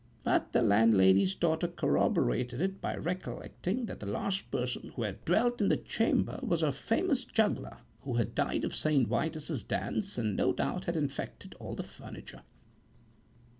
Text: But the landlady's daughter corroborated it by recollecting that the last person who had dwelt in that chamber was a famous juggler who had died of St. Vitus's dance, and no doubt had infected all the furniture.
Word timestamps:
But 0.23 0.51
the 0.51 0.63
landlady's 0.63 1.35
daughter 1.35 1.67
corroborated 1.67 2.59
it 2.59 2.81
by 2.81 2.95
recollecting 2.95 3.85
that 3.85 3.99
the 3.99 4.07
last 4.07 4.49
person 4.49 4.89
who 4.95 5.03
had 5.03 5.23
dwelt 5.25 5.61
in 5.61 5.67
that 5.67 5.85
chamber 5.85 6.39
was 6.41 6.63
a 6.63 6.71
famous 6.71 7.23
juggler 7.23 7.77
who 7.99 8.15
had 8.15 8.33
died 8.33 8.63
of 8.63 8.75
St. 8.75 9.07
Vitus's 9.07 9.63
dance, 9.63 10.17
and 10.17 10.35
no 10.35 10.53
doubt 10.53 10.85
had 10.85 10.97
infected 10.97 11.53
all 11.59 11.75
the 11.75 11.83
furniture. 11.83 12.41